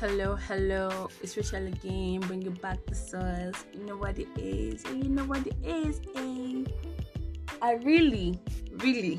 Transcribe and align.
Hello, 0.00 0.36
hello, 0.36 1.08
it's 1.20 1.36
Rachel 1.36 1.66
again, 1.66 2.20
bringing 2.20 2.54
back 2.54 2.78
the 2.86 2.94
sauce. 2.94 3.64
You 3.74 3.84
know 3.84 3.96
what 3.96 4.16
it 4.16 4.28
is, 4.36 4.84
you 4.84 5.08
know 5.08 5.24
what 5.24 5.44
it 5.44 5.56
is, 5.64 6.00
eh? 6.14 6.62
I 7.60 7.72
really, 7.82 8.38
really 8.76 9.18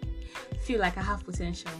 feel 0.62 0.78
like 0.78 0.96
I 0.96 1.02
have 1.02 1.24
potential. 1.24 1.72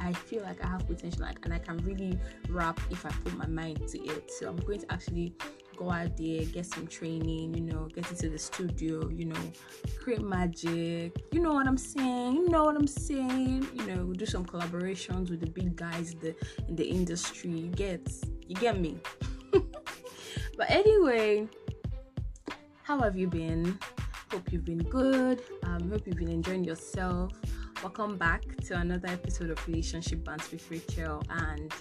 I 0.00 0.12
feel 0.14 0.42
like 0.42 0.64
I 0.64 0.66
have 0.66 0.84
potential, 0.88 1.22
like, 1.22 1.38
and 1.44 1.54
I 1.54 1.60
can 1.60 1.76
really 1.84 2.18
rap 2.48 2.80
if 2.90 3.06
I 3.06 3.10
put 3.10 3.36
my 3.36 3.46
mind 3.46 3.86
to 3.86 4.04
it. 4.04 4.32
So 4.32 4.48
I'm 4.48 4.56
going 4.56 4.80
to 4.80 4.92
actually 4.92 5.32
go 5.78 5.92
out 5.92 6.16
there, 6.16 6.44
get 6.44 6.66
some 6.66 6.86
training, 6.86 7.54
you 7.54 7.60
know, 7.60 7.88
get 7.94 8.10
into 8.10 8.28
the 8.28 8.38
studio, 8.38 9.08
you 9.08 9.26
know, 9.26 9.40
create 10.02 10.20
magic. 10.20 11.12
You 11.30 11.40
know 11.40 11.52
what 11.52 11.68
I'm 11.68 11.78
saying? 11.78 12.34
You 12.34 12.48
know 12.48 12.64
what 12.64 12.76
I'm 12.76 12.88
saying? 12.88 13.68
You 13.74 13.86
know, 13.86 14.12
do 14.12 14.26
some 14.26 14.44
collaborations 14.44 15.30
with 15.30 15.40
the 15.40 15.46
big 15.46 15.76
guys 15.76 16.14
the, 16.20 16.34
in 16.66 16.74
the 16.74 16.84
industry. 16.84 17.50
You 17.50 17.68
get 17.68 18.10
you 18.46 18.56
get 18.56 18.80
me. 18.80 18.98
but 19.52 20.68
anyway, 20.68 21.46
how 22.82 23.00
have 23.00 23.16
you 23.16 23.28
been? 23.28 23.78
Hope 24.32 24.52
you've 24.52 24.64
been 24.64 24.82
good. 24.82 25.42
Um, 25.62 25.90
hope 25.90 26.06
you've 26.06 26.16
been 26.16 26.28
enjoying 26.28 26.64
yourself. 26.64 27.32
Welcome 27.82 28.16
back 28.16 28.42
to 28.66 28.76
another 28.76 29.08
episode 29.08 29.50
of 29.50 29.68
Relationship 29.68 30.24
Bands 30.24 30.50
with 30.50 30.68
Rachel 30.70 31.22
and 31.30 31.72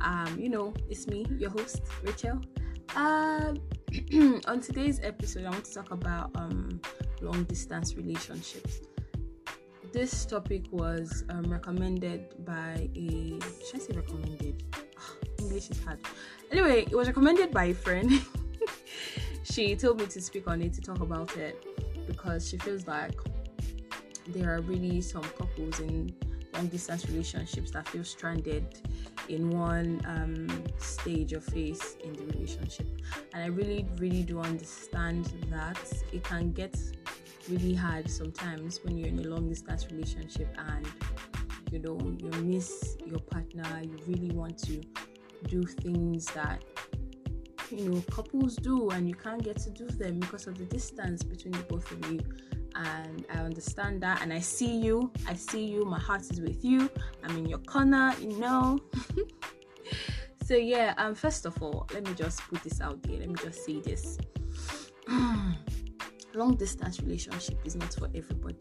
um, 0.00 0.36
you 0.38 0.48
know, 0.48 0.74
it's 0.90 1.06
me, 1.06 1.26
your 1.38 1.50
host, 1.50 1.82
Rachel. 2.02 2.40
Um, 2.94 3.58
on 4.46 4.60
today's 4.60 5.00
episode, 5.02 5.46
I 5.46 5.50
want 5.50 5.64
to 5.64 5.74
talk 5.74 5.92
about 5.92 6.30
um, 6.34 6.80
long 7.22 7.44
distance 7.44 7.96
relationships. 7.96 8.80
This 9.92 10.26
topic 10.26 10.64
was 10.70 11.24
um, 11.30 11.50
recommended 11.50 12.44
by 12.44 12.90
a. 12.94 13.38
Should 13.66 13.76
I 13.76 13.78
say 13.78 13.92
recommended? 13.94 14.62
Oh, 14.76 15.14
English 15.38 15.70
is 15.70 15.82
hard. 15.82 16.00
Anyway, 16.50 16.82
it 16.82 16.94
was 16.94 17.06
recommended 17.06 17.50
by 17.50 17.66
a 17.66 17.74
friend. 17.74 18.10
she 19.42 19.74
told 19.74 19.98
me 19.98 20.06
to 20.06 20.20
speak 20.20 20.46
on 20.46 20.60
it 20.60 20.74
to 20.74 20.82
talk 20.82 21.00
about 21.00 21.34
it 21.36 21.64
because 22.06 22.46
she 22.46 22.58
feels 22.58 22.86
like 22.86 23.18
there 24.28 24.54
are 24.54 24.60
really 24.60 25.00
some 25.00 25.22
couples 25.22 25.80
in 25.80 26.14
long 26.54 26.66
distance 26.66 27.08
relationships 27.08 27.70
that 27.70 27.88
feel 27.88 28.04
stranded 28.04 28.80
in 29.32 29.50
one 29.50 30.00
um, 30.06 30.46
stage 30.78 31.32
or 31.32 31.40
phase 31.40 31.96
in 32.04 32.12
the 32.12 32.24
relationship. 32.32 32.86
And 33.32 33.42
I 33.42 33.46
really, 33.46 33.86
really 33.98 34.22
do 34.22 34.40
understand 34.40 35.26
that. 35.50 35.78
It 36.12 36.22
can 36.24 36.52
get 36.52 36.76
really 37.48 37.74
hard 37.74 38.10
sometimes 38.10 38.80
when 38.84 38.96
you're 38.96 39.08
in 39.08 39.18
a 39.18 39.28
long 39.28 39.48
distance 39.48 39.90
relationship 39.90 40.48
and 40.58 40.86
you 41.70 41.78
know 41.80 41.98
you 42.18 42.30
miss 42.42 42.96
your 43.04 43.18
partner, 43.18 43.64
you 43.82 43.98
really 44.06 44.30
want 44.30 44.58
to 44.58 44.80
do 45.48 45.64
things 45.64 46.26
that 46.26 46.62
you 47.70 47.88
know 47.88 48.00
couples 48.10 48.56
do 48.56 48.90
and 48.90 49.08
you 49.08 49.14
can't 49.14 49.42
get 49.42 49.56
to 49.56 49.70
do 49.70 49.86
them 49.86 50.20
because 50.20 50.46
of 50.46 50.58
the 50.58 50.64
distance 50.66 51.22
between 51.22 51.52
the 51.52 51.62
both 51.64 51.90
of 51.90 52.12
you 52.12 52.20
and 52.74 53.24
I 53.30 53.38
understand 53.38 54.02
that 54.02 54.22
and 54.22 54.32
I 54.32 54.40
see 54.40 54.76
you. 54.76 55.10
I 55.28 55.34
see 55.34 55.64
you. 55.64 55.84
My 55.84 55.98
heart 55.98 56.22
is 56.22 56.40
with 56.40 56.64
you. 56.64 56.90
I'm 57.22 57.36
in 57.36 57.46
your 57.46 57.58
corner, 57.60 58.14
you 58.20 58.38
know. 58.38 58.78
so 60.44 60.54
yeah, 60.54 60.94
um 60.98 61.14
first 61.14 61.46
of 61.46 61.60
all, 61.62 61.86
let 61.92 62.06
me 62.06 62.14
just 62.14 62.40
put 62.42 62.62
this 62.62 62.80
out 62.80 63.02
there. 63.02 63.18
Let 63.18 63.28
me 63.28 63.34
just 63.42 63.64
say 63.64 63.80
this. 63.80 64.18
Long 66.34 66.54
distance 66.56 67.00
relationship 67.00 67.58
is 67.64 67.76
not 67.76 67.92
for 67.94 68.08
everybody. 68.14 68.58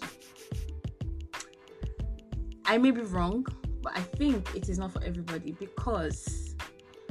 I 2.66 2.78
may 2.78 2.92
be 2.92 3.02
wrong, 3.02 3.46
but 3.82 3.98
I 3.98 4.02
think 4.02 4.56
it 4.56 4.70
is 4.70 4.78
not 4.78 4.92
for 4.92 5.04
everybody 5.04 5.52
because 5.54 6.56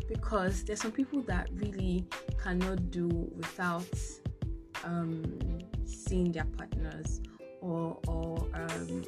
because 0.08 0.64
there's 0.64 0.80
some 0.80 0.90
people 0.92 1.22
that 1.22 1.48
really 1.54 2.04
cannot 2.42 2.90
do 2.90 3.08
without 3.36 3.86
um 4.84 5.59
seeing 6.10 6.32
their 6.32 6.46
partners 6.58 7.20
or 7.60 7.96
or 8.08 8.48
um, 8.54 9.04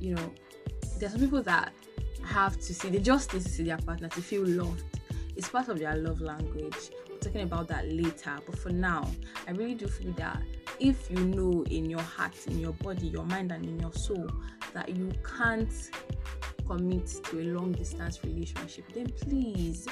you 0.00 0.12
know 0.12 0.32
there's 0.98 1.12
some 1.12 1.20
people 1.20 1.42
that 1.42 1.72
have 2.24 2.58
to 2.58 2.74
see 2.74 2.88
they 2.88 2.98
just 2.98 3.32
need 3.32 3.42
to 3.42 3.48
see 3.48 3.62
their 3.62 3.78
partner 3.78 4.08
to 4.08 4.20
feel 4.20 4.44
loved. 4.44 4.82
It's 5.36 5.48
part 5.48 5.68
of 5.68 5.78
their 5.78 5.94
love 5.94 6.20
language. 6.20 6.90
We're 7.08 7.18
talking 7.18 7.42
about 7.42 7.68
that 7.68 7.88
later 7.88 8.38
but 8.44 8.58
for 8.58 8.70
now 8.70 9.08
i 9.48 9.50
really 9.52 9.74
do 9.74 9.86
feel 9.86 10.12
that 10.12 10.42
if 10.78 11.10
you 11.10 11.16
know 11.16 11.64
in 11.70 11.88
your 11.88 12.02
heart 12.02 12.34
in 12.46 12.58
your 12.58 12.72
body 12.74 13.06
your 13.06 13.24
mind 13.24 13.52
and 13.52 13.64
in 13.64 13.80
your 13.80 13.92
soul 13.92 14.30
that 14.74 14.90
you 14.90 15.10
can't 15.38 15.90
commit 16.66 17.06
to 17.06 17.40
a 17.40 17.44
long 17.56 17.72
distance 17.72 18.22
relationship 18.22 18.84
then 18.92 19.06
please 19.22 19.88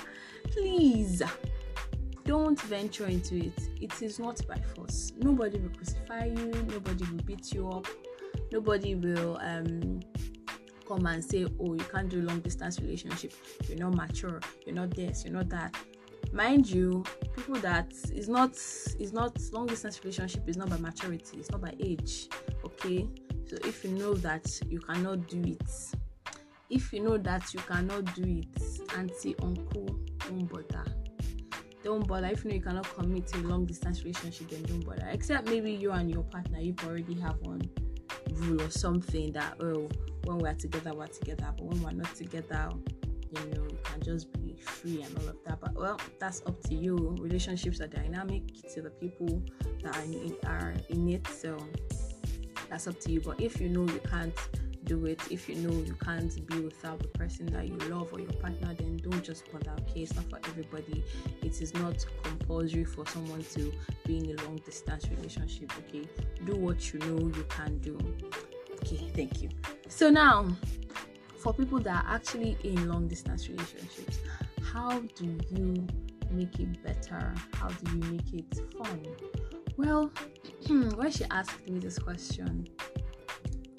please 0.53 1.23
don't 2.25 2.61
venture 2.63 3.07
into 3.07 3.37
it. 3.37 3.69
It 3.81 4.03
is 4.03 4.19
not 4.19 4.41
by 4.47 4.57
force. 4.57 5.13
Nobody 5.19 5.59
will 5.59 5.71
crucify 5.71 6.27
you, 6.27 6.51
nobody 6.69 7.05
will 7.05 7.23
beat 7.25 7.53
you 7.53 7.69
up, 7.69 7.87
nobody 8.51 8.95
will 8.95 9.39
um 9.41 10.01
come 10.87 11.07
and 11.07 11.25
say, 11.25 11.47
Oh, 11.61 11.75
you 11.75 11.85
can't 11.93 12.09
do 12.09 12.23
long 12.23 12.41
distance 12.41 12.81
relationship, 12.81 13.33
you're 13.69 13.79
not 13.79 13.95
mature, 13.95 14.41
you're 14.67 14.75
not 14.75 14.91
this, 14.91 15.25
you're 15.25 15.35
not 15.35 15.49
that. 15.51 15.75
Mind 16.33 16.69
you, 16.69 17.05
people 17.35 17.55
that 17.57 17.93
is 18.13 18.29
not 18.29 18.55
is 18.99 19.13
not 19.13 19.39
long 19.53 19.67
distance 19.67 20.01
relationship 20.03 20.49
is 20.49 20.57
not 20.57 20.71
by 20.71 20.79
maturity, 20.79 21.39
it's 21.39 21.51
not 21.51 21.61
by 21.61 21.75
age. 21.79 22.29
Okay. 22.65 23.07
So 23.47 23.57
if 23.63 23.85
you 23.85 23.91
know 23.91 24.15
that 24.15 24.47
you 24.69 24.81
cannot 24.81 25.29
do 25.29 25.43
it, 25.43 25.97
if 26.71 26.93
you 26.93 27.01
know 27.01 27.19
that 27.19 27.53
you 27.53 27.61
cannot 27.61 28.15
do 28.15 28.23
it, 28.25 28.81
auntie, 28.97 29.37
uncle, 29.43 29.99
don't 30.19 30.47
bother 30.47 30.85
don't 31.85 32.07
bother. 32.09 32.29
If 32.29 32.45
you 32.45 32.51
know 32.51 32.57
you 32.57 32.63
cannot 32.63 32.93
commit 32.95 33.27
to 33.29 33.39
a 33.39 33.43
long 33.43 33.67
distance 33.67 34.03
relationship, 34.03 34.49
then 34.49 34.63
don't 34.63 34.85
bother. 34.85 35.09
Except 35.13 35.47
maybe 35.47 35.73
you 35.73 35.93
and 35.93 36.11
your 36.11 36.25
partner, 36.25 36.59
you 36.59 36.75
already 36.85 37.15
have 37.21 37.37
one 37.43 37.63
rule 38.33 38.63
or 38.63 38.71
something 38.71 39.33
that 39.33 39.57
oh, 39.61 39.89
when 40.25 40.39
we're 40.39 40.55
together, 40.55 40.93
we're 40.95 41.07
together, 41.07 41.53
but 41.57 41.65
when 41.65 41.83
we're 41.83 41.93
not 41.93 42.15
together, 42.15 42.71
you 43.31 43.55
know, 43.55 43.63
you 43.63 43.79
can 43.85 44.01
just 44.03 44.33
be 44.33 44.57
free 44.61 45.03
and 45.03 45.19
all 45.19 45.29
of 45.29 45.37
that. 45.45 45.61
But 45.61 45.75
well, 45.75 46.01
that's 46.19 46.43
up 46.47 46.61
to 46.65 46.75
you. 46.75 47.17
Relationships 47.21 47.81
are 47.81 47.87
dynamic 47.87 48.43
to 48.73 48.83
the 48.83 48.91
people 48.91 49.43
that 49.83 49.97
are 49.97 50.03
in, 50.03 50.37
are 50.47 50.75
in 50.89 51.09
it, 51.09 51.27
so 51.29 51.57
that's 52.71 52.87
up 52.87 52.99
to 53.01 53.13
you. 53.13 53.21
But 53.21 53.41
if 53.41 53.61
you 53.61 53.69
know 53.69 53.83
you 53.83 54.01
can't 54.11 54.35
do 54.85 55.07
it. 55.07 55.21
If 55.31 55.49
you 55.49 55.57
know 55.57 55.73
you 55.73 55.95
can't 55.95 56.47
be 56.47 56.61
without 56.61 56.99
the 56.99 57.09
person 57.09 57.47
that 57.47 57.67
you 57.69 57.77
love 57.91 58.13
or 58.13 58.21
your 58.21 58.33
partner, 58.35 58.75
then 58.75 58.99
don't 58.99 59.23
just 59.23 59.51
bother. 59.53 59.73
Okay, 59.91 60.03
it's 60.03 60.15
not 60.15 60.25
for 60.31 60.39
everybody. 60.49 61.05
It 61.43 61.61
is 61.61 61.75
not 61.75 62.05
compulsory 62.23 62.85
for 62.85 63.07
someone 63.07 63.45
to 63.55 63.73
be 64.07 64.19
in 64.19 64.39
a 64.39 64.43
long 64.45 64.57
distance 64.59 65.09
relationship. 65.09 65.73
Okay, 65.79 66.09
do 66.45 66.57
what 66.57 66.93
you 66.93 67.01
know 67.01 67.19
you 67.19 67.45
can 67.49 67.79
do. 67.79 67.99
Okay, 68.75 69.11
thank 69.15 69.43
you. 69.43 69.49
So 69.89 70.11
now, 70.11 70.49
for 71.39 71.53
people 71.53 71.79
that 71.81 72.05
are 72.05 72.15
actually 72.15 72.57
in 72.65 72.89
long 72.89 73.09
distance 73.09 73.49
relationships, 73.49 74.19
how 74.63 75.01
do 75.15 75.39
you 75.51 75.87
make 76.31 76.59
it 76.59 76.83
better? 76.83 77.35
How 77.55 77.69
do 77.69 77.93
you 77.93 78.13
make 78.13 78.33
it 78.33 78.61
fun? 78.77 79.07
Well, 79.77 80.11
hmm, 80.67 80.89
when 80.91 81.11
she 81.11 81.25
asked 81.31 81.69
me 81.69 81.79
this 81.79 81.99
question, 81.99 82.69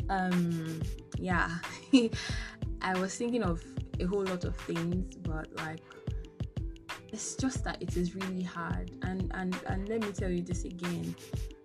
um 0.10 0.82
yeah. 1.18 1.50
I 2.82 2.98
was 3.00 3.16
thinking 3.16 3.44
of 3.44 3.64
a 4.00 4.06
whole 4.06 4.24
lot 4.24 4.44
of 4.44 4.56
things 4.58 5.16
but 5.16 5.48
like 5.58 5.80
it's 7.12 7.36
just 7.36 7.64
that 7.64 7.82
it 7.82 7.96
is 7.96 8.16
really 8.16 8.44
hard. 8.44 8.92
And 9.04 9.32
and 9.36 9.58
and 9.68 9.88
let 9.88 10.02
me 10.02 10.12
tell 10.12 10.30
you 10.30 10.42
this 10.42 10.66
again. 10.66 11.16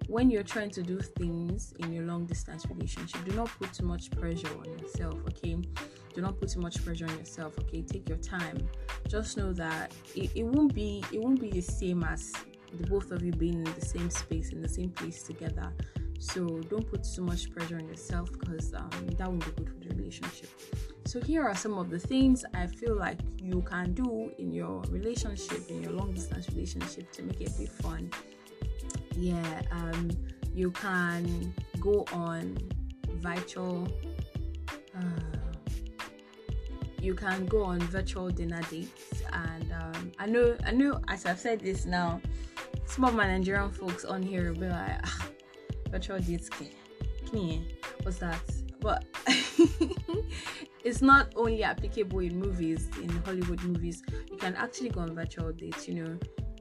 When 0.07 0.29
you're 0.29 0.43
trying 0.43 0.71
to 0.71 0.83
do 0.83 0.99
things 0.99 1.73
in 1.79 1.93
your 1.93 2.05
long 2.05 2.27
distance 2.27 2.67
relationship 2.67 3.25
do 3.25 3.33
not 3.37 3.49
put 3.61 3.73
too 3.73 3.85
much 3.85 4.11
pressure 4.11 4.49
on 4.59 4.77
yourself 4.79 5.15
okay? 5.29 5.57
Do 6.15 6.21
not 6.21 6.41
put 6.41 6.49
too 6.49 6.61
much 6.61 6.85
pressure 6.85 7.07
on 7.07 7.17
yourself 7.17 7.57
okay? 7.61 7.83
Take 7.83 8.09
your 8.09 8.19
time. 8.19 8.69
Just 9.09 9.37
know 9.37 9.53
that 9.53 9.93
it, 10.17 10.31
it 10.35 10.45
won't 10.45 10.75
be 10.75 11.05
it 11.13 11.21
won't 11.21 11.41
be 11.41 11.51
the 11.51 11.61
same 11.61 12.03
as 12.03 12.33
the 12.77 12.87
both 12.89 13.11
of 13.11 13.23
you 13.23 13.33
being 13.33 13.67
in 13.67 13.73
the 13.75 13.87
same 13.87 14.11
space 14.11 14.51
in 14.51 14.61
the 14.63 14.69
same 14.69 14.91
place 14.91 15.23
together 15.23 15.73
so 16.21 16.61
don't 16.69 16.87
put 16.87 17.03
too 17.03 17.23
much 17.23 17.51
pressure 17.51 17.77
on 17.77 17.89
yourself 17.89 18.31
because 18.31 18.75
um, 18.75 18.91
that 19.17 19.27
won't 19.27 19.45
be 19.45 19.51
good 19.53 19.71
for 19.71 19.89
the 19.89 19.95
relationship. 19.95 20.51
So 21.07 21.19
here 21.19 21.43
are 21.43 21.55
some 21.55 21.79
of 21.79 21.89
the 21.89 21.99
things 21.99 22.45
I 22.55 22.67
feel 22.67 22.95
like 22.95 23.19
you 23.43 23.63
can 23.63 23.95
do 23.95 24.31
in 24.37 24.53
your 24.53 24.83
relationship, 24.91 25.69
in 25.71 25.83
your 25.83 25.93
long 25.93 26.13
distance 26.13 26.47
relationship 26.51 27.11
to 27.13 27.23
make 27.23 27.41
it 27.41 27.57
be 27.59 27.65
fun. 27.65 28.11
Yeah, 29.17 29.63
um, 29.71 30.11
you 30.55 30.71
can 30.73 31.55
go 31.81 32.05
on 32.13 32.59
virtual. 33.21 33.89
Uh, 34.95 35.01
you 37.01 37.15
can 37.15 37.47
go 37.47 37.65
on 37.65 37.81
virtual 37.81 38.29
dinner 38.29 38.61
dates, 38.71 39.23
and 39.33 39.73
um, 39.73 40.13
I 40.19 40.27
know, 40.27 40.55
I 40.67 40.73
know. 40.73 41.01
As 41.09 41.25
I've 41.25 41.41
said 41.41 41.61
this 41.61 41.87
now, 41.87 42.21
some 42.85 43.07
of 43.07 43.15
my 43.15 43.27
Nigerian 43.27 43.71
folks 43.71 44.05
on 44.05 44.23
here 44.23 44.53
will 44.53 44.61
be 44.61 44.69
like, 44.69 45.01
ah, 45.05 45.30
virtual 45.91 46.19
dates. 46.19 46.49
What's 48.03 48.19
that? 48.19 48.41
But 48.81 49.05
it's 50.85 51.03
not 51.03 51.33
only 51.37 51.63
applicable 51.63 52.21
in 52.21 52.39
movies, 52.39 52.89
in 53.03 53.09
Hollywood 53.25 53.63
movies. 53.63 54.03
You 54.31 54.37
can 54.37 54.55
actually 54.57 54.91
go 54.91 55.01
on 55.01 55.15
virtual 55.15 55.53
dates, 55.53 55.87
you 55.87 56.03
know, 56.03 56.19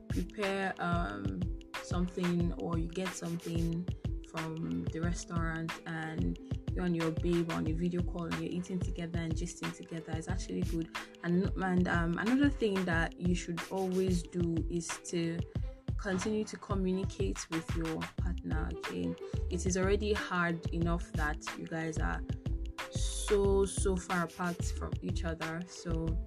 prepare 0.09 0.73
um, 0.79 1.39
something 1.81 2.53
or 2.57 2.77
you 2.77 2.87
get 2.87 3.07
something 3.09 3.87
from 4.31 4.85
the 4.91 4.99
restaurant 4.99 5.71
and 5.87 6.37
you 6.73 6.83
and 6.83 6.95
your 6.95 7.11
babe 7.11 7.51
on 7.51 7.67
a 7.67 7.71
video 7.71 8.01
call 8.01 8.25
and 8.25 8.33
you're 8.35 8.51
eating 8.51 8.79
together 8.79 9.19
and 9.19 9.33
gisting 9.33 9.75
together 9.75 10.13
is 10.17 10.27
actually 10.27 10.61
good. 10.61 10.89
And 11.23 11.51
and 11.61 11.87
um, 11.87 12.17
another 12.19 12.49
thing 12.49 12.83
that 12.85 13.19
you 13.19 13.33
should 13.33 13.59
always 13.71 14.23
do 14.23 14.55
is 14.69 14.87
to 15.05 15.39
continue 16.01 16.43
to 16.45 16.57
communicate 16.57 17.45
with 17.51 17.75
your 17.75 17.99
partner. 18.21 18.69
Okay, 18.77 19.13
it 19.49 19.65
is 19.65 19.77
already 19.77 20.13
hard 20.13 20.65
enough 20.73 21.11
that 21.13 21.37
you 21.57 21.65
guys 21.65 21.97
are 21.97 22.21
so 22.91 23.65
so 23.65 23.95
far 23.95 24.23
apart 24.23 24.63
from 24.77 24.91
each 25.01 25.23
other. 25.23 25.61
So 25.67 26.17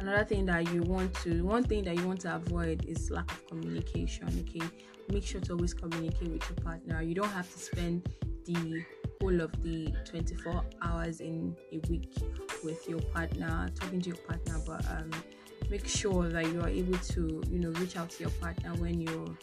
another 0.00 0.24
thing 0.24 0.46
that 0.46 0.72
you 0.72 0.82
want 0.82 1.12
to 1.14 1.42
one 1.44 1.62
thing 1.62 1.84
that 1.84 1.96
you 1.96 2.06
want 2.06 2.20
to 2.20 2.34
avoid 2.34 2.84
is 2.86 3.10
lack 3.10 3.30
of 3.30 3.46
communication 3.46 4.26
okay 4.40 4.66
make 5.10 5.24
sure 5.24 5.40
to 5.40 5.52
always 5.52 5.74
communicate 5.74 6.30
with 6.30 6.48
your 6.48 6.64
partner 6.64 7.02
you 7.02 7.14
don't 7.14 7.28
have 7.30 7.50
to 7.52 7.58
spend 7.58 8.08
the 8.46 8.82
whole 9.20 9.40
of 9.40 9.62
the 9.62 9.92
24 10.04 10.64
hours 10.82 11.20
in 11.20 11.54
a 11.72 11.78
week 11.90 12.14
with 12.64 12.88
your 12.88 13.00
partner 13.14 13.68
talking 13.78 14.00
to 14.00 14.08
your 14.08 14.18
partner 14.18 14.58
but 14.66 14.84
um, 14.90 15.10
make 15.70 15.86
sure 15.86 16.28
that 16.28 16.46
you 16.52 16.60
are 16.60 16.68
able 16.68 16.98
to 16.98 17.42
you 17.48 17.58
know 17.58 17.70
reach 17.80 17.96
out 17.96 18.10
to 18.10 18.22
your 18.22 18.30
partner 18.32 18.74
when 18.74 19.00
you're 19.00 19.36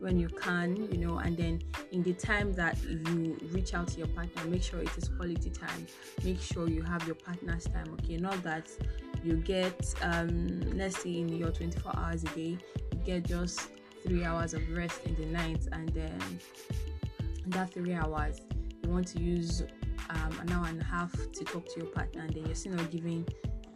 when 0.00 0.18
you 0.18 0.28
can 0.28 0.76
you 0.90 0.98
know 0.98 1.18
and 1.18 1.36
then 1.36 1.60
in 1.92 2.02
the 2.02 2.12
time 2.12 2.52
that 2.52 2.76
you 2.84 3.36
reach 3.52 3.74
out 3.74 3.86
to 3.86 3.98
your 3.98 4.08
partner 4.08 4.44
make 4.46 4.62
sure 4.62 4.80
it 4.80 4.90
is 4.96 5.08
quality 5.08 5.50
time. 5.50 5.86
Make 6.24 6.40
sure 6.40 6.68
you 6.68 6.82
have 6.82 7.06
your 7.06 7.14
partner's 7.14 7.64
time 7.64 7.86
okay? 8.00 8.16
Not 8.16 8.42
that 8.42 8.68
you 9.22 9.36
get 9.36 9.94
um 10.02 10.60
let's 10.74 11.02
say 11.02 11.16
in 11.16 11.28
your 11.28 11.50
24 11.50 11.92
hours 11.96 12.22
a 12.24 12.28
day 12.28 12.58
you 12.92 12.98
get 13.04 13.24
just 13.24 13.68
three 14.06 14.24
hours 14.24 14.54
of 14.54 14.62
rest 14.70 15.00
in 15.04 15.14
the 15.16 15.26
night 15.26 15.66
and 15.72 15.88
then 15.90 16.40
that 17.48 17.72
three 17.72 17.94
hours 17.94 18.40
you 18.82 18.90
want 18.90 19.06
to 19.08 19.20
use 19.20 19.62
um, 20.10 20.38
an 20.40 20.52
hour 20.52 20.66
and 20.66 20.80
a 20.80 20.84
half 20.84 21.12
to 21.32 21.44
talk 21.44 21.66
to 21.66 21.80
your 21.80 21.88
partner 21.88 22.22
and 22.22 22.34
then 22.34 22.46
you're 22.46 22.54
still 22.54 22.74
not 22.74 22.90
giving 22.90 23.26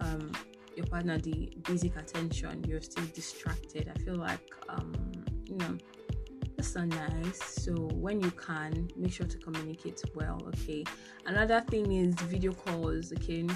um, 0.01 0.31
your 0.77 0.87
partner 0.87 1.19
the 1.19 1.51
basic 1.65 1.97
attention 1.97 2.65
you're 2.65 2.81
still 2.81 3.05
distracted. 3.15 3.91
I 3.95 3.99
feel 4.01 4.17
like 4.17 4.53
um, 4.69 4.93
you 5.47 5.57
know 5.57 5.77
that's 6.57 6.75
not 6.75 6.89
nice. 6.89 7.43
So 7.43 7.73
when 7.73 8.21
you 8.21 8.31
can 8.33 8.89
make 8.97 9.13
sure 9.13 9.27
to 9.27 9.39
communicate 9.39 10.03
well 10.15 10.41
okay? 10.49 10.85
Another 11.27 11.61
thing 11.63 11.93
is 11.93 12.15
video 12.17 12.53
calls 12.53 13.13
okay? 13.15 13.47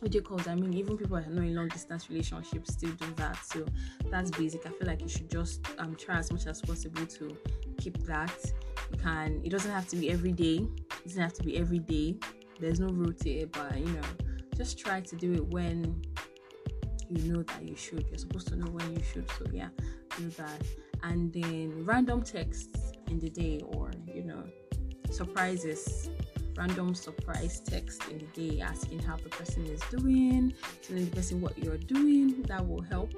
Video 0.00 0.22
calls 0.22 0.46
i 0.46 0.54
mean 0.54 0.72
even 0.74 0.96
people 0.96 1.16
that 1.16 1.26
are 1.26 1.30
not 1.30 1.44
in 1.44 1.56
long 1.56 1.66
distance 1.68 2.08
relationships 2.08 2.72
still 2.72 2.90
do 2.90 3.06
that. 3.16 3.38
So 3.44 3.64
that's 4.10 4.30
basic. 4.30 4.66
I 4.66 4.70
feel 4.70 4.86
like 4.86 5.00
you 5.00 5.08
should 5.08 5.30
just 5.30 5.66
um, 5.78 5.96
try 5.96 6.18
as 6.18 6.32
much 6.32 6.46
as 6.46 6.60
possible 6.60 7.06
to 7.06 7.36
keep 7.78 7.98
that. 8.06 8.34
You 8.92 8.98
can 8.98 9.40
it 9.44 9.50
doesn't 9.50 9.70
have 9.70 9.88
to 9.88 9.96
be 9.96 10.10
every 10.10 10.32
day. 10.32 10.56
It 10.56 11.04
doesn't 11.04 11.22
have 11.22 11.34
to 11.34 11.42
be 11.42 11.56
every 11.56 11.78
day. 11.78 12.16
There's 12.60 12.80
no 12.80 12.88
rule 12.88 13.12
to 13.12 13.30
it 13.30 13.52
but 13.52 13.78
you 13.78 13.86
know 13.86 14.27
just 14.58 14.78
try 14.78 15.00
to 15.00 15.16
do 15.16 15.32
it 15.32 15.46
when 15.46 16.02
you 17.08 17.32
know 17.32 17.42
that 17.42 17.62
you 17.64 17.76
should 17.76 18.04
you're 18.08 18.18
supposed 18.18 18.48
to 18.48 18.56
know 18.56 18.70
when 18.70 18.92
you 18.92 19.02
should 19.02 19.28
so 19.30 19.46
yeah 19.52 19.68
do 20.18 20.28
that 20.30 20.60
and 21.04 21.32
then 21.32 21.72
random 21.84 22.20
texts 22.20 22.92
in 23.08 23.18
the 23.18 23.30
day 23.30 23.62
or 23.68 23.90
you 24.12 24.24
know 24.24 24.44
surprises 25.10 26.10
random 26.58 26.92
surprise 26.92 27.60
text 27.60 28.08
in 28.10 28.18
the 28.18 28.48
day 28.48 28.60
asking 28.60 28.98
how 28.98 29.16
the 29.16 29.28
person 29.28 29.64
is 29.66 29.80
doing, 29.96 30.52
telling 30.82 31.04
the 31.08 31.16
person 31.16 31.40
what 31.40 31.56
you're 31.56 31.78
doing. 31.78 32.42
That 32.42 32.66
will 32.66 32.82
help. 32.82 33.12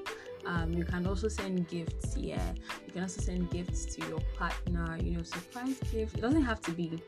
Um, 0.45 0.73
you 0.75 0.85
can 0.85 1.07
also 1.07 1.27
send 1.29 1.67
gifts. 1.69 2.17
Yeah, 2.17 2.53
you 2.87 2.93
can 2.93 3.03
also 3.03 3.23
send 3.23 3.51
gifts 3.51 3.87
to 3.97 4.07
your 4.09 4.21
partner. 4.37 4.99
You 5.03 5.17
know, 5.17 5.23
surprise 5.23 5.79
gift. 5.91 6.19
It 6.19 6.21
doesn't 6.21 6.43
have 6.43 6.61
to 6.63 6.71
be 6.71 7.03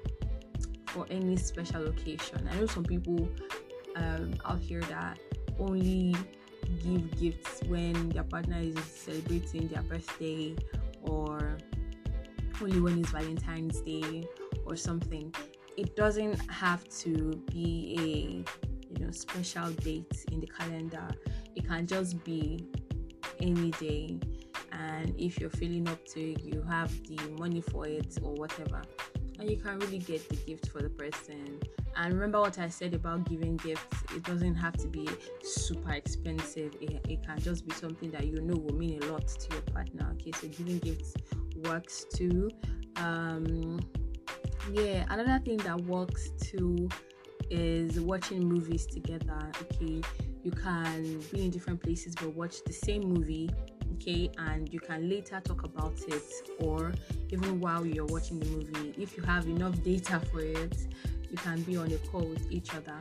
for 0.86 1.06
any 1.10 1.36
special 1.36 1.86
occasion. 1.86 2.48
I 2.50 2.56
know 2.56 2.66
some 2.66 2.84
people 2.84 3.28
um, 3.96 4.34
out 4.44 4.58
here 4.58 4.80
that 4.82 5.18
only 5.58 6.14
give 6.82 7.20
gifts 7.20 7.62
when 7.66 8.08
their 8.10 8.24
partner 8.24 8.58
is 8.58 8.78
celebrating 8.84 9.68
their 9.68 9.82
birthday 9.82 10.54
or 11.02 11.58
only 12.60 12.80
when 12.80 12.98
it's 12.98 13.10
Valentine's 13.10 13.80
Day 13.80 14.26
or 14.66 14.76
something. 14.76 15.34
It 15.76 15.96
doesn't 15.96 16.38
have 16.50 16.88
to 17.00 17.42
be 17.50 17.96
a 17.98 18.98
you 18.98 19.04
know 19.04 19.10
special 19.10 19.70
date 19.70 20.24
in 20.30 20.40
the 20.40 20.46
calendar. 20.46 21.08
It 21.56 21.66
can 21.66 21.86
just 21.86 22.22
be 22.24 22.66
any 23.40 23.70
day. 23.72 24.18
And 24.72 25.14
if 25.18 25.38
you're 25.38 25.50
feeling 25.50 25.86
up 25.88 26.04
to 26.08 26.32
it 26.32 26.42
you 26.42 26.62
have 26.62 26.90
the 27.04 27.18
money 27.38 27.60
for 27.60 27.86
it 27.86 28.18
or 28.22 28.32
whatever 28.32 28.82
and 29.42 29.50
you 29.50 29.56
can 29.56 29.76
really 29.80 29.98
get 29.98 30.28
the 30.28 30.36
gift 30.36 30.68
for 30.68 30.80
the 30.80 30.88
person. 30.88 31.58
And 31.96 32.14
remember 32.14 32.40
what 32.40 32.60
i 32.60 32.68
said 32.68 32.94
about 32.94 33.28
giving 33.28 33.56
gifts? 33.56 34.02
It 34.14 34.22
doesn't 34.22 34.54
have 34.54 34.74
to 34.74 34.86
be 34.86 35.08
super 35.42 35.90
expensive. 35.90 36.74
It, 36.80 37.04
it 37.08 37.26
can 37.26 37.40
just 37.40 37.66
be 37.66 37.74
something 37.74 38.10
that 38.12 38.24
you 38.26 38.40
know 38.40 38.56
will 38.56 38.74
mean 38.74 39.02
a 39.02 39.06
lot 39.06 39.26
to 39.26 39.52
your 39.52 39.62
partner. 39.62 40.08
Okay 40.14 40.30
so 40.32 40.46
giving 40.46 40.78
gifts 40.78 41.14
works 41.64 42.06
too. 42.14 42.50
Um 42.96 43.80
yeah 44.70 45.04
another 45.10 45.42
thing 45.44 45.56
that 45.58 45.80
works 45.82 46.30
too 46.40 46.88
is 47.50 47.98
watching 47.98 48.48
movies 48.48 48.86
together. 48.86 49.50
Okay 49.62 50.02
you 50.44 50.52
can 50.52 51.20
be 51.32 51.44
in 51.44 51.50
different 51.50 51.82
places 51.82 52.14
but 52.14 52.28
watch 52.34 52.62
the 52.64 52.72
same 52.72 53.02
movie 53.02 53.50
okay 53.92 54.30
and 54.38 54.72
you 54.72 54.80
can 54.80 55.08
later 55.08 55.40
talk 55.44 55.64
about 55.64 55.98
it 56.08 56.22
or 56.60 56.92
even 57.30 57.60
while 57.60 57.84
you're 57.84 58.06
watching 58.06 58.38
the 58.38 58.46
movie 58.46 58.94
if 59.00 59.16
you 59.16 59.22
have 59.22 59.46
enough 59.46 59.82
data 59.82 60.20
for 60.30 60.40
it 60.40 60.86
you 61.30 61.36
can 61.38 61.62
be 61.62 61.76
on 61.76 61.90
a 61.92 61.98
call 62.08 62.22
with 62.22 62.50
each 62.50 62.74
other 62.74 63.00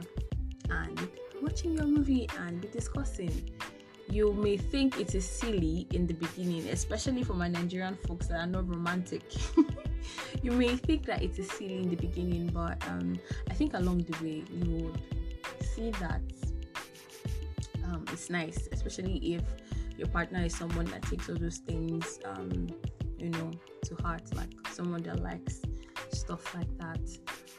and 0.70 1.10
watching 1.42 1.74
your 1.74 1.86
movie 1.86 2.28
and 2.40 2.62
be 2.62 2.68
discussing. 2.70 3.50
You 4.10 4.34
may 4.34 4.58
think 4.58 5.00
it 5.00 5.16
is 5.16 5.28
silly 5.28 5.88
in 5.92 6.06
the 6.06 6.14
beginning 6.14 6.68
especially 6.70 7.24
for 7.24 7.34
my 7.34 7.48
nigerian 7.48 7.98
folks 8.08 8.28
that 8.28 8.40
are 8.40 8.48
not 8.48 8.68
romantic. 8.70 9.24
You 10.42 10.52
may 10.52 10.76
think 10.76 11.06
that 11.06 11.22
it 11.22 11.38
is 11.38 11.48
silly 11.52 11.78
in 11.78 11.90
the 11.90 11.96
beginning, 11.96 12.48
but 12.48 12.84
um, 12.88 13.20
I 13.50 13.54
think 13.54 13.76
along 13.76 14.00
the 14.00 14.24
way 14.24 14.44
you 14.52 14.86
would 14.86 15.00
see 15.64 15.92
that 15.92 16.22
um, 17.86 18.06
it's 18.12 18.32
nice, 18.32 18.68
especially 18.72 19.36
if 19.36 19.44
your 20.02 20.10
partner 20.10 20.44
is 20.44 20.56
someone 20.56 20.86
that 20.86 21.04
takes 21.04 21.30
all 21.30 21.36
those 21.36 21.58
things, 21.60 22.20
um, 22.26 22.68
you 23.20 23.30
know, 23.30 23.52
to 23.86 23.96
heart, 24.02 24.24
like 24.36 24.50
someone 24.72 25.04
that 25.04 25.20
likes 25.22 25.62
stuff 26.12 26.56
like 26.56 26.76
that. 26.80 27.06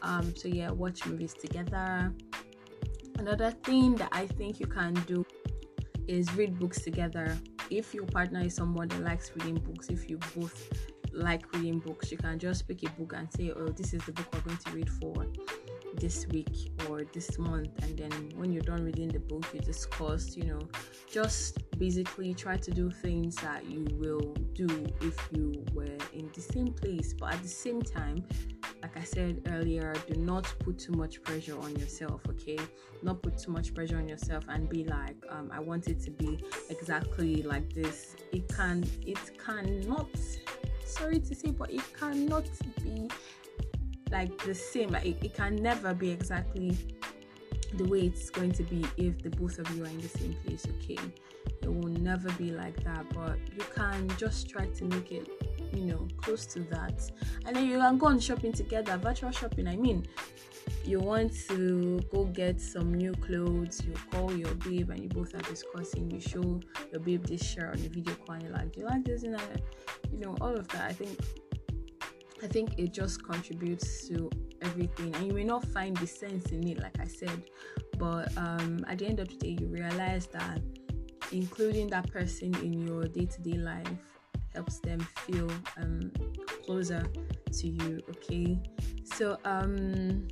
Um, 0.01 0.35
so 0.35 0.49
yeah, 0.49 0.69
watch 0.69 1.05
movies 1.05 1.33
together. 1.33 2.13
Another 3.17 3.51
thing 3.51 3.95
that 3.95 4.09
I 4.11 4.27
think 4.27 4.59
you 4.59 4.65
can 4.65 4.93
do 5.07 5.25
is 6.09 6.35
read 6.35 6.59
books 6.59 6.81
together. 6.81 7.39
If 7.69 7.93
your 7.93 8.05
partner 8.07 8.41
is 8.41 8.55
someone 8.55 8.89
that 8.89 9.03
likes 9.03 9.31
reading 9.35 9.55
books, 9.55 9.87
if 9.87 10.09
you 10.09 10.17
both 10.35 10.69
like 11.13 11.45
reading 11.53 11.79
books, 11.79 12.11
you 12.11 12.17
can 12.17 12.39
just 12.39 12.67
pick 12.67 12.83
a 12.83 12.89
book 12.89 13.13
and 13.15 13.31
say, 13.31 13.53
Oh, 13.55 13.67
this 13.69 13.93
is 13.93 14.03
the 14.05 14.11
book 14.11 14.27
we're 14.33 14.41
going 14.41 14.57
to 14.57 14.71
read 14.71 14.89
for 14.89 15.27
this 15.95 16.27
week 16.27 16.71
or 16.89 17.03
this 17.13 17.37
month. 17.37 17.69
And 17.83 17.97
then 17.97 18.31
when 18.35 18.51
you're 18.51 18.63
done 18.63 18.83
reading 18.83 19.09
the 19.09 19.19
book, 19.19 19.45
you 19.53 19.61
discuss, 19.61 20.35
you 20.35 20.45
know, 20.45 20.59
just 21.09 21.59
basically 21.77 22.33
try 22.33 22.57
to 22.57 22.71
do 22.71 22.89
things 22.89 23.35
that 23.37 23.65
you 23.65 23.85
will 23.93 24.33
do 24.53 24.67
if 25.01 25.17
you 25.31 25.63
were 25.73 25.97
in 26.13 26.29
the 26.33 26.41
same 26.41 26.73
place. 26.73 27.13
But 27.13 27.33
at 27.33 27.41
the 27.41 27.49
same 27.49 27.81
time, 27.81 28.23
like 28.81 28.97
I 28.97 29.03
said 29.03 29.41
earlier, 29.49 29.93
do 30.07 30.19
not 30.19 30.45
put 30.59 30.77
too 30.79 30.93
much 30.93 31.21
pressure 31.21 31.57
on 31.59 31.75
yourself, 31.75 32.21
okay? 32.29 32.59
Not 33.01 33.21
put 33.21 33.37
too 33.37 33.51
much 33.51 33.73
pressure 33.73 33.97
on 33.97 34.07
yourself 34.07 34.43
and 34.49 34.69
be 34.69 34.83
like, 34.83 35.15
um, 35.29 35.51
I 35.53 35.59
want 35.59 35.87
it 35.87 36.01
to 36.01 36.11
be 36.11 36.43
exactly 36.69 37.43
like 37.43 37.73
this. 37.73 38.15
It 38.31 38.47
can, 38.49 38.83
it 39.05 39.19
cannot 39.39 40.09
sorry 40.85 41.19
to 41.19 41.35
say, 41.35 41.51
but 41.51 41.71
it 41.71 41.81
cannot 41.97 42.45
be 42.83 43.09
like 44.11 44.37
the 44.43 44.55
same. 44.55 44.89
Like 44.91 45.05
it, 45.05 45.17
it 45.21 45.33
can 45.33 45.55
never 45.55 45.93
be 45.93 46.09
exactly 46.09 46.77
the 47.77 47.85
way 47.85 48.01
it's 48.01 48.29
going 48.29 48.51
to 48.53 48.63
be 48.63 48.85
if 48.97 49.21
the 49.21 49.29
both 49.29 49.59
of 49.59 49.69
you 49.75 49.83
are 49.83 49.87
in 49.87 50.01
the 50.01 50.07
same 50.07 50.35
place, 50.45 50.65
okay? 50.77 50.99
It 51.61 51.73
will 51.73 51.89
never 51.89 52.31
be 52.33 52.51
like 52.51 52.83
that, 52.83 53.05
but 53.13 53.37
you 53.55 53.63
can 53.73 54.09
just 54.17 54.49
try 54.49 54.67
to 54.67 54.85
make 54.85 55.11
it, 55.11 55.29
you 55.73 55.85
know, 55.85 56.07
close 56.17 56.45
to 56.47 56.59
that. 56.71 57.09
And 57.45 57.55
then 57.55 57.67
you 57.67 57.79
can 57.79 57.97
go 57.97 58.07
on 58.07 58.19
shopping 58.19 58.53
together, 58.53 58.97
virtual 58.97 59.31
shopping. 59.31 59.67
I 59.67 59.75
mean, 59.75 60.05
you 60.85 60.99
want 60.99 61.33
to 61.47 62.01
go 62.11 62.25
get 62.25 62.59
some 62.59 62.93
new 62.93 63.13
clothes, 63.13 63.81
you 63.85 63.93
call 64.11 64.33
your 64.35 64.53
babe 64.55 64.89
and 64.89 65.01
you 65.01 65.09
both 65.09 65.33
are 65.33 65.49
discussing, 65.49 66.11
you 66.11 66.19
show 66.19 66.59
your 66.91 66.99
babe 66.99 67.25
this 67.25 67.43
shirt 67.43 67.75
on 67.75 67.81
the 67.81 67.89
video 67.89 68.15
call 68.15 68.35
and 68.35 68.43
you're 68.43 68.51
like, 68.51 68.73
Do 68.73 68.81
you 68.81 68.85
like 68.87 69.03
this? 69.05 69.23
And 69.23 69.37
you 70.11 70.19
know, 70.19 70.35
all 70.41 70.53
of 70.53 70.67
that. 70.69 70.89
I 70.89 70.93
think 70.93 71.17
I 72.43 72.47
think 72.47 72.77
it 72.77 72.91
just 72.93 73.23
contributes 73.23 74.07
to 74.09 74.29
everything, 74.61 75.15
and 75.15 75.27
you 75.27 75.33
may 75.33 75.45
not 75.45 75.63
find 75.63 75.95
the 75.95 76.05
sense 76.05 76.51
in 76.51 76.67
it, 76.67 76.79
like 76.81 76.99
I 76.99 77.07
said, 77.07 77.43
but 77.97 78.35
um, 78.37 78.83
at 78.89 78.99
the 78.99 79.05
end 79.07 79.19
of 79.19 79.29
the 79.29 79.35
day, 79.35 79.57
you 79.61 79.67
realize 79.67 80.27
that 80.27 80.59
including 81.31 81.87
that 81.87 82.11
person 82.11 82.53
in 82.55 82.73
your 82.85 83.05
day 83.05 83.25
to 83.25 83.41
day 83.41 83.57
life 83.57 83.87
helps 84.53 84.79
them 84.79 84.99
feel 84.99 85.49
um, 85.77 86.11
closer 86.65 87.05
to 87.51 87.67
you. 87.67 88.01
Okay, 88.09 88.59
so 89.05 89.37
um, 89.45 90.27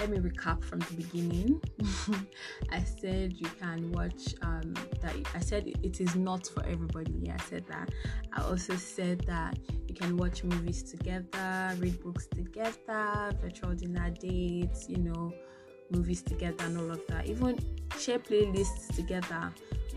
let 0.00 0.08
me 0.08 0.18
recap 0.18 0.64
from 0.64 0.78
the 0.78 0.94
beginning. 0.94 1.60
I 2.72 2.82
said 2.82 3.34
you 3.34 3.48
can 3.60 3.92
watch 3.92 4.34
um, 4.40 4.72
that. 5.02 5.14
I 5.34 5.40
said 5.40 5.70
it 5.82 6.00
is 6.00 6.16
not 6.16 6.46
for 6.46 6.64
everybody. 6.64 7.12
Yeah, 7.20 7.36
I 7.38 7.42
said 7.44 7.66
that. 7.68 7.90
I 8.32 8.42
also 8.42 8.76
said 8.76 9.20
that 9.26 9.58
you 9.86 9.94
can 9.94 10.16
watch 10.16 10.42
movies 10.42 10.82
together, 10.82 11.76
read 11.78 12.02
books 12.02 12.26
together, 12.28 13.30
virtual 13.42 13.74
dinner 13.74 14.08
dates. 14.10 14.88
You 14.88 14.98
know, 14.98 15.34
movies 15.90 16.22
together 16.22 16.64
and 16.64 16.78
all 16.78 16.90
of 16.90 17.02
that. 17.08 17.26
Even 17.26 17.58
share 17.98 18.18
playlists 18.18 18.94
together 18.96 19.52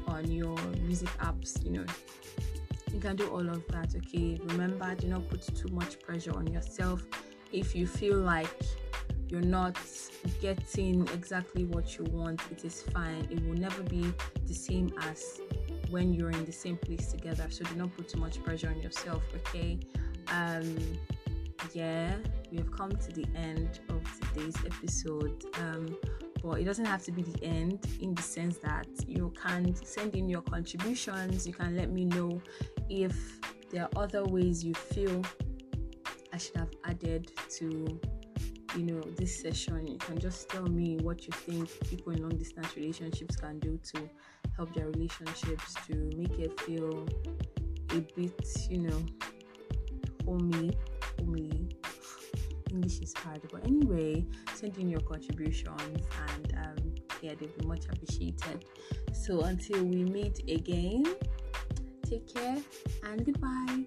on 0.07 0.29
your 0.29 0.57
music 0.81 1.09
apps. 1.19 1.63
You 1.63 1.71
know, 1.71 1.85
you 2.91 2.99
can 2.99 3.15
do 3.15 3.29
all 3.29 3.47
of 3.47 3.65
that. 3.69 3.95
Okay. 3.95 4.37
Remember, 4.47 4.93
do 4.95 5.07
not 5.07 5.29
put 5.29 5.43
too 5.55 5.69
much 5.69 5.97
pressure 6.01 6.35
on 6.35 6.47
yourself. 6.47 7.05
If 7.53 7.73
you 7.73 7.87
feel 7.87 8.17
like 8.17 8.49
you're 9.33 9.41
not 9.41 9.75
getting 10.41 11.07
exactly 11.07 11.65
what 11.65 11.97
you 11.97 12.03
want, 12.11 12.39
it 12.51 12.63
is 12.63 12.83
fine. 12.83 13.27
It 13.31 13.43
will 13.43 13.55
never 13.55 13.81
be 13.81 14.13
the 14.45 14.53
same 14.53 14.93
as 15.09 15.41
when 15.89 16.13
you're 16.13 16.29
in 16.29 16.45
the 16.45 16.51
same 16.51 16.77
place 16.77 17.07
together. 17.07 17.47
So 17.49 17.63
do 17.63 17.73
not 17.73 17.97
put 17.97 18.07
too 18.07 18.19
much 18.19 18.43
pressure 18.43 18.69
on 18.69 18.79
yourself, 18.79 19.23
okay? 19.37 19.79
Um 20.31 20.77
yeah, 21.73 22.15
we 22.51 22.57
have 22.57 22.71
come 22.71 22.91
to 22.91 23.11
the 23.11 23.25
end 23.35 23.79
of 23.89 24.03
today's 24.19 24.55
episode. 24.67 25.43
Um 25.59 25.97
but 26.43 26.59
it 26.59 26.65
doesn't 26.65 26.85
have 26.85 27.03
to 27.05 27.11
be 27.11 27.23
the 27.23 27.43
end 27.43 27.87
in 28.01 28.13
the 28.13 28.21
sense 28.21 28.57
that 28.59 28.85
you 29.07 29.33
can 29.41 29.73
send 29.83 30.13
in 30.15 30.29
your 30.29 30.43
contributions. 30.43 31.47
You 31.47 31.53
can 31.53 31.75
let 31.75 31.89
me 31.89 32.05
know 32.05 32.39
if 32.87 33.39
there 33.71 33.83
are 33.83 33.89
other 33.95 34.25
ways 34.25 34.63
you 34.63 34.75
feel 34.75 35.23
I 36.31 36.37
should 36.37 36.57
have 36.57 36.69
added 36.85 37.31
to 37.57 37.99
you 38.75 38.83
know 38.83 39.01
this 39.17 39.41
session 39.41 39.87
you 39.87 39.97
can 39.97 40.17
just 40.17 40.49
tell 40.49 40.65
me 40.65 40.97
what 41.01 41.25
you 41.25 41.31
think 41.31 41.69
people 41.89 42.11
in 42.11 42.21
long 42.21 42.37
distance 42.37 42.75
relationships 42.75 43.35
can 43.35 43.59
do 43.59 43.79
to 43.83 44.09
help 44.55 44.73
their 44.73 44.87
relationships 44.87 45.75
to 45.87 46.09
make 46.15 46.37
it 46.39 46.59
feel 46.61 47.07
a 47.91 47.99
bit 48.15 48.47
you 48.69 48.79
know 48.79 49.05
homey 50.25 50.71
homely 51.19 51.69
english 52.71 52.99
is 52.99 53.13
hard 53.17 53.41
but 53.51 53.65
anyway 53.65 54.25
send 54.53 54.75
in 54.77 54.89
your 54.89 55.01
contributions 55.01 56.07
and 56.29 56.53
um, 56.57 56.95
yeah 57.21 57.33
they'll 57.39 57.49
be 57.59 57.65
much 57.65 57.85
appreciated. 57.85 58.65
So 59.13 59.41
until 59.41 59.83
we 59.83 60.03
meet 60.03 60.39
again 60.49 61.05
take 62.05 62.33
care 62.33 62.57
and 63.05 63.25
goodbye 63.25 63.85